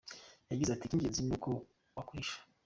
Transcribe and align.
Yagize 0.51 0.69
ati 0.71 0.85
“Icy’ingenzi 0.85 1.21
ni 1.23 1.33
uko 1.37 1.49
wakwihisha. 1.95 2.37